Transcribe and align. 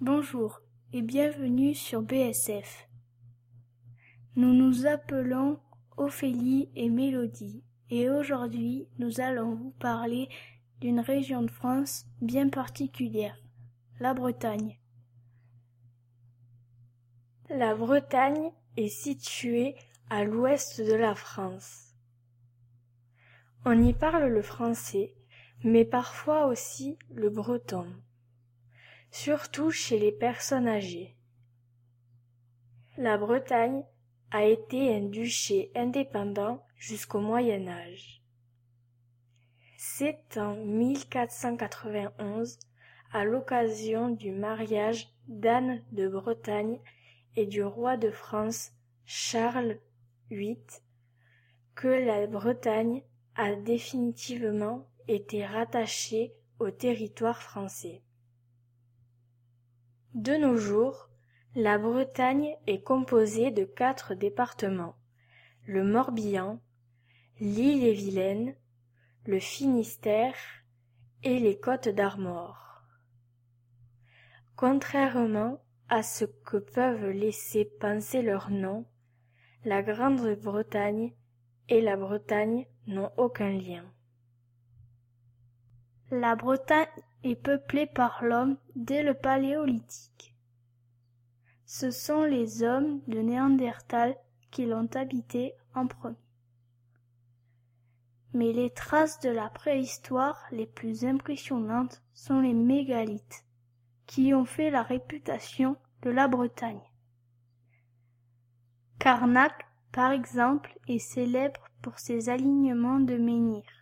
Bonjour 0.00 0.60
et 0.92 1.02
bienvenue 1.02 1.74
sur 1.74 2.02
BSF. 2.02 2.88
Nous 4.36 4.54
nous 4.54 4.86
appelons 4.86 5.58
Ophélie 5.96 6.70
et 6.76 6.88
Mélodie 6.88 7.64
et 7.90 8.08
aujourd'hui 8.08 8.86
nous 9.00 9.20
allons 9.20 9.56
vous 9.56 9.72
parler 9.72 10.28
d'une 10.80 11.00
région 11.00 11.42
de 11.42 11.50
France 11.50 12.06
bien 12.22 12.48
particulière, 12.48 13.36
la 13.98 14.14
Bretagne. 14.14 14.78
La 17.50 17.74
Bretagne 17.74 18.52
est 18.76 18.86
située 18.86 19.74
à 20.10 20.22
l'ouest 20.22 20.80
de 20.80 20.94
la 20.94 21.16
France. 21.16 21.96
On 23.64 23.82
y 23.82 23.94
parle 23.94 24.28
le 24.28 24.42
français, 24.42 25.16
mais 25.64 25.84
parfois 25.84 26.46
aussi 26.46 27.00
le 27.10 27.30
breton, 27.30 27.92
surtout 29.10 29.70
chez 29.70 29.98
les 29.98 30.12
personnes 30.12 30.68
âgées. 30.68 31.14
La 32.96 33.16
Bretagne 33.16 33.84
a 34.30 34.44
été 34.44 34.94
un 34.94 35.02
duché 35.02 35.70
indépendant 35.74 36.64
jusqu'au 36.76 37.20
Moyen 37.20 37.68
Âge. 37.68 38.22
C'est 39.76 40.36
en 40.36 40.54
1491, 40.54 42.58
à 43.12 43.24
l'occasion 43.24 44.10
du 44.10 44.32
mariage 44.32 45.08
d'Anne 45.28 45.82
de 45.92 46.08
Bretagne 46.08 46.78
et 47.36 47.46
du 47.46 47.62
roi 47.62 47.96
de 47.96 48.10
France 48.10 48.72
Charles 49.06 49.78
VIII 50.30 50.58
que 51.74 51.88
la 51.88 52.26
Bretagne 52.26 53.02
a 53.36 53.54
définitivement 53.54 54.86
été 55.06 55.46
rattachée 55.46 56.34
au 56.58 56.70
territoire 56.70 57.40
français. 57.40 58.02
De 60.18 60.34
nos 60.34 60.56
jours, 60.56 61.08
la 61.54 61.78
Bretagne 61.78 62.56
est 62.66 62.82
composée 62.82 63.52
de 63.52 63.62
quatre 63.62 64.16
départements, 64.16 64.96
le 65.64 65.84
Morbihan, 65.84 66.60
l'Île-et-Vilaine, 67.38 68.56
le 69.26 69.38
Finistère 69.38 70.34
et 71.22 71.38
les 71.38 71.56
Côtes 71.60 71.88
d'Armor. 71.88 72.82
Contrairement 74.56 75.62
à 75.88 76.02
ce 76.02 76.24
que 76.24 76.56
peuvent 76.56 77.10
laisser 77.10 77.66
penser 77.78 78.20
leurs 78.20 78.50
noms, 78.50 78.86
la 79.64 79.84
Grande-Bretagne 79.84 81.14
et 81.68 81.80
la 81.80 81.96
Bretagne 81.96 82.66
n'ont 82.88 83.12
aucun 83.18 83.52
lien. 83.52 83.84
La 86.10 86.36
Bretagne 86.36 86.86
est 87.22 87.36
peuplée 87.36 87.84
par 87.86 88.24
l'homme 88.24 88.56
dès 88.74 89.02
le 89.02 89.12
Paléolithique. 89.12 90.34
Ce 91.66 91.90
sont 91.90 92.22
les 92.22 92.62
hommes 92.62 93.02
de 93.08 93.18
Néandertal 93.18 94.16
qui 94.50 94.64
l'ont 94.64 94.88
habité 94.94 95.52
en 95.74 95.86
premier. 95.86 96.16
Mais 98.32 98.54
les 98.54 98.70
traces 98.70 99.20
de 99.20 99.28
la 99.28 99.50
préhistoire 99.50 100.42
les 100.50 100.66
plus 100.66 101.04
impressionnantes 101.04 102.02
sont 102.14 102.40
les 102.40 102.54
mégalithes, 102.54 103.44
qui 104.06 104.32
ont 104.32 104.46
fait 104.46 104.70
la 104.70 104.82
réputation 104.82 105.76
de 106.00 106.08
la 106.08 106.26
Bretagne. 106.26 106.80
Carnac, 108.98 109.66
par 109.92 110.12
exemple, 110.12 110.74
est 110.88 110.98
célèbre 110.98 111.68
pour 111.82 111.98
ses 111.98 112.30
alignements 112.30 113.00
de 113.00 113.18
menhirs. 113.18 113.77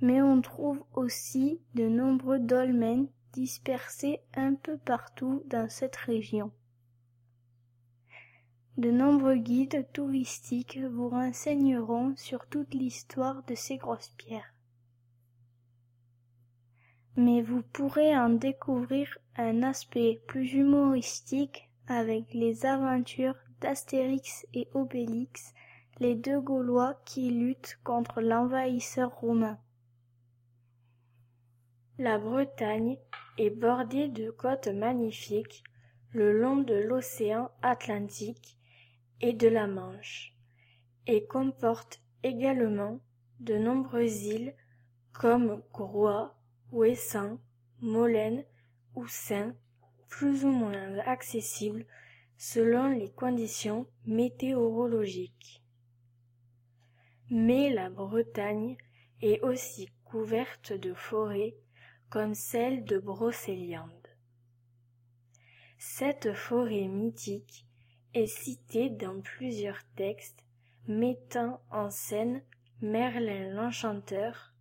Mais 0.00 0.22
on 0.22 0.40
trouve 0.40 0.82
aussi 0.94 1.60
de 1.74 1.88
nombreux 1.88 2.38
dolmens 2.38 3.08
dispersés 3.32 4.20
un 4.34 4.54
peu 4.54 4.78
partout 4.78 5.42
dans 5.46 5.68
cette 5.68 5.96
région. 5.96 6.52
De 8.76 8.92
nombreux 8.92 9.36
guides 9.36 9.86
touristiques 9.92 10.78
vous 10.78 11.08
renseigneront 11.08 12.14
sur 12.16 12.46
toute 12.46 12.74
l'histoire 12.74 13.42
de 13.44 13.56
ces 13.56 13.76
grosses 13.76 14.12
pierres. 14.16 14.54
Mais 17.16 17.42
vous 17.42 17.62
pourrez 17.62 18.16
en 18.16 18.28
découvrir 18.28 19.18
un 19.36 19.64
aspect 19.64 20.22
plus 20.28 20.52
humoristique 20.52 21.68
avec 21.88 22.32
les 22.32 22.66
aventures 22.66 23.34
d'Astérix 23.60 24.46
et 24.54 24.68
Obélix, 24.74 25.54
les 25.98 26.14
deux 26.14 26.40
Gaulois 26.40 26.94
qui 27.04 27.30
luttent 27.30 27.80
contre 27.82 28.20
l'envahisseur 28.20 29.12
romain. 29.18 29.58
La 32.00 32.16
Bretagne 32.16 32.96
est 33.38 33.50
bordée 33.50 34.06
de 34.06 34.30
côtes 34.30 34.68
magnifiques 34.68 35.64
le 36.12 36.30
long 36.30 36.58
de 36.58 36.76
l'océan 36.76 37.50
Atlantique 37.60 38.56
et 39.20 39.32
de 39.32 39.48
la 39.48 39.66
Manche, 39.66 40.32
et 41.08 41.26
comporte 41.26 42.00
également 42.22 43.00
de 43.40 43.58
nombreuses 43.58 44.26
îles 44.26 44.54
comme 45.12 45.60
Groix, 45.72 46.38
Ouessant, 46.70 47.40
Molène 47.80 48.44
ou 48.94 49.08
Saint, 49.08 49.56
plus 50.08 50.44
ou 50.44 50.50
moins 50.52 50.98
accessibles 51.00 51.84
selon 52.36 52.90
les 52.90 53.10
conditions 53.10 53.88
météorologiques. 54.06 55.64
Mais 57.28 57.70
la 57.70 57.90
Bretagne 57.90 58.76
est 59.20 59.40
aussi 59.40 59.88
couverte 60.04 60.72
de 60.72 60.94
forêts 60.94 61.56
comme 62.10 62.34
celle 62.34 62.84
de 62.84 62.98
Brocéliande. 62.98 64.08
Cette 65.78 66.32
forêt 66.32 66.88
mythique 66.88 67.66
est 68.14 68.26
citée 68.26 68.90
dans 68.90 69.20
plusieurs 69.20 69.82
textes 69.94 70.42
mettant 70.86 71.60
en 71.70 71.90
scène 71.90 72.42
Merlin 72.80 73.50
l'Enchanteur, 73.50 74.54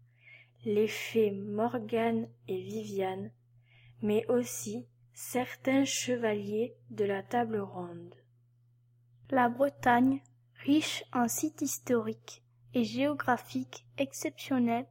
les 0.65 0.87
fées 0.87 1.31
Morgane 1.31 2.27
et 2.47 2.61
Viviane, 2.61 3.31
mais 4.01 4.25
aussi 4.27 4.85
certains 5.13 5.85
chevaliers 5.85 6.75
de 6.89 7.05
la 7.05 7.23
table 7.23 7.59
ronde. 7.59 8.15
La 9.29 9.49
Bretagne, 9.49 10.21
riche 10.63 11.03
en 11.13 11.27
sites 11.27 11.61
historiques 11.61 12.43
et 12.73 12.83
géographiques 12.83 13.85
exceptionnels, 13.97 14.87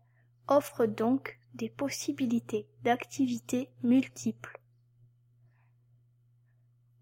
offre 0.49 0.87
donc 0.87 1.39
des 1.57 1.71
possibilités 1.71 2.69
d'activités 2.85 3.71
multiples. 3.83 4.61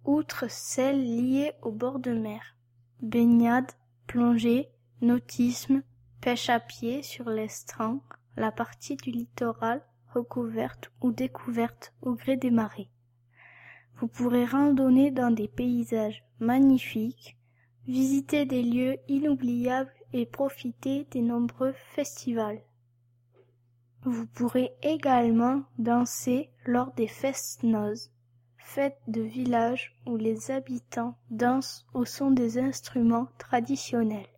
Outre 0.05 0.51
celles 0.51 1.03
liées 1.03 1.53
au 1.63 1.73
bord 1.73 1.99
de 1.99 2.13
mer, 2.13 2.57
baignade, 3.01 3.73
plongée, 4.07 4.71
nautisme, 5.01 5.83
pêche 6.21 6.49
à 6.49 6.61
pied 6.61 7.03
sur 7.03 7.29
l'estran, 7.29 8.01
la 8.37 8.53
partie 8.53 8.97
du 8.97 9.11
littoral 9.11 9.83
recouverte 10.15 10.91
ou 11.01 11.11
découverte 11.11 11.93
au 12.03 12.15
gré 12.15 12.37
des 12.37 12.51
marées. 12.51 12.91
Vous 13.97 14.09
pourrez 14.09 14.45
randonner 14.45 15.11
dans 15.11 15.31
des 15.31 15.49
paysages 15.49 16.25
magnifiques, 16.39 17.37
visiter 17.87 18.45
des 18.45 18.63
lieux 18.63 18.97
inoubliables 19.09 19.93
et 20.13 20.27
profiter 20.27 21.07
des 21.11 21.23
nombreux 21.23 21.73
festivals. 21.95 22.61
Vous 24.05 24.27
pourrez 24.27 24.71
également 24.83 25.63
danser 25.79 26.51
lors 26.67 26.93
des 26.93 27.09
fest-noz, 27.09 28.11
fêtes 28.59 29.01
de 29.09 29.23
village 29.23 29.97
où 30.05 30.17
les 30.17 30.51
habitants 30.51 31.17
dansent 31.31 31.87
au 31.95 32.05
son 32.05 32.31
des 32.31 32.59
instruments 32.59 33.29
traditionnels. 33.39 34.29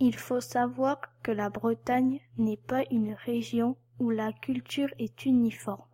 Il 0.00 0.16
faut 0.16 0.40
savoir 0.40 0.98
que 1.22 1.30
la 1.30 1.50
Bretagne 1.50 2.20
n'est 2.36 2.56
pas 2.56 2.82
une 2.90 3.14
région 3.14 3.76
où 4.00 4.10
la 4.10 4.32
culture 4.32 4.92
est 4.98 5.24
uniforme. 5.24 5.86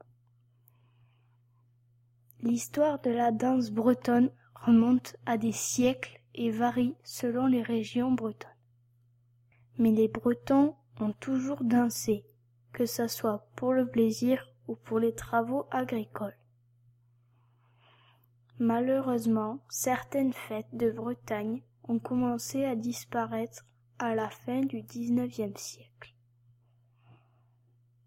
L'histoire 2.40 2.98
de 3.00 3.10
la 3.10 3.30
danse 3.30 3.70
bretonne 3.70 4.30
remonte 4.54 5.16
à 5.26 5.36
des 5.36 5.52
siècles 5.52 6.18
et 6.34 6.50
varie 6.50 6.94
selon 7.04 7.46
les 7.46 7.62
régions 7.62 8.12
bretonnes. 8.12 8.48
Mais 9.76 9.90
les 9.90 10.08
Bretons 10.08 10.74
ont 11.00 11.12
toujours 11.12 11.64
dansé, 11.64 12.24
que 12.72 12.86
ce 12.86 13.08
soit 13.08 13.46
pour 13.56 13.72
le 13.72 13.88
plaisir 13.88 14.46
ou 14.66 14.76
pour 14.76 14.98
les 14.98 15.14
travaux 15.14 15.66
agricoles. 15.70 16.36
Malheureusement, 18.58 19.60
certaines 19.68 20.32
fêtes 20.32 20.72
de 20.72 20.90
Bretagne 20.90 21.62
ont 21.84 21.98
commencé 21.98 22.64
à 22.64 22.74
disparaître 22.74 23.64
à 23.98 24.14
la 24.14 24.28
fin 24.28 24.60
du 24.60 24.82
XIXe 24.82 25.60
siècle. 25.60 26.14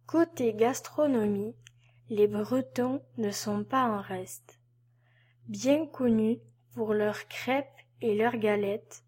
Côté 0.06 0.54
gastronomie, 0.54 1.56
les 2.10 2.28
Bretons 2.28 3.02
ne 3.18 3.32
sont 3.32 3.64
pas 3.64 3.86
en 3.86 4.02
reste. 4.02 4.60
Bien 5.48 5.86
connus 5.86 6.40
pour 6.74 6.94
leurs 6.94 7.28
crêpes 7.30 7.68
et 8.02 8.16
leurs 8.16 8.38
galettes, 8.38 9.06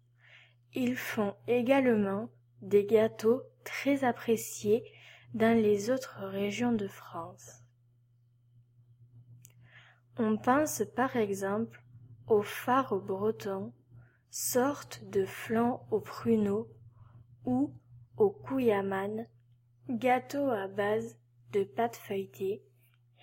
ils 0.72 0.96
font 0.96 1.34
également 1.46 2.30
des 2.62 2.86
gâteaux 2.86 3.42
très 3.64 4.04
appréciés 4.04 4.84
dans 5.34 5.56
les 5.56 5.90
autres 5.90 6.20
régions 6.20 6.72
de 6.72 6.86
France. 6.86 7.62
On 10.16 10.36
pense 10.36 10.82
par 10.94 11.16
exemple 11.16 11.82
au 12.28 12.42
phare 12.42 12.96
breton, 13.00 13.72
sorte 14.30 15.04
de 15.10 15.24
flan 15.24 15.86
au 15.90 16.00
pruneau, 16.00 16.70
ou 17.44 17.74
au 18.16 18.30
couillaman, 18.30 19.26
gâteau 19.88 20.50
à 20.50 20.68
base 20.68 21.18
de 21.52 21.64
pâte 21.64 21.96
feuilletée, 21.96 22.62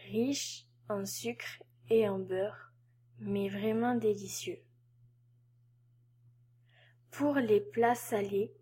riche 0.10 0.68
en 0.90 1.06
sucre 1.06 1.64
et 1.90 2.08
en 2.08 2.20
beurre, 2.20 2.74
mais 3.20 3.50
vraiment 3.50 3.96
délicieux. 3.96 4.60
Pour 7.10 7.36
les 7.36 7.62
plats 7.62 7.96
salés, 7.96 8.54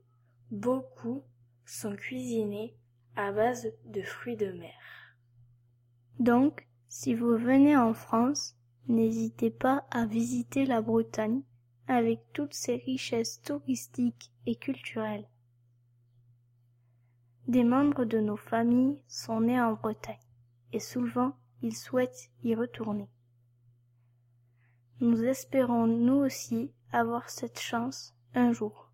beaucoup 0.52 1.24
sont 1.70 1.96
cuisinés 1.96 2.76
à 3.16 3.32
base 3.32 3.72
de 3.86 4.02
fruits 4.02 4.38
de 4.38 4.52
mer. 4.52 4.74
Donc, 6.20 6.68
si 6.88 7.14
vous 7.14 7.38
venez 7.38 7.78
en 7.78 7.94
France, 7.94 8.58
n'hésitez 8.88 9.52
pas 9.52 9.86
à 9.92 10.06
visiter 10.06 10.66
la 10.66 10.82
Bretagne 10.82 11.44
avec 11.88 12.22
toutes 12.34 12.54
ses 12.54 12.78
richesses 12.78 13.42
touristiques 13.42 14.32
et 14.46 14.56
culturelles. 14.56 15.28
Des 17.48 17.64
membres 17.64 18.06
de 18.06 18.20
nos 18.20 18.38
familles 18.38 19.00
sont 19.08 19.42
nés 19.42 19.62
en 19.62 19.74
Bretagne 19.74 20.18
et 20.74 20.80
souvent 20.80 21.36
ils 21.62 21.76
souhaitent 21.76 22.32
y 22.44 22.56
retourner. 22.56 23.10
Nous 25.02 25.24
espérons 25.24 25.88
nous 25.88 26.16
aussi 26.16 26.72
avoir 26.92 27.30
cette 27.30 27.60
chance 27.60 28.16
un 28.34 28.52
jour. 28.52 28.89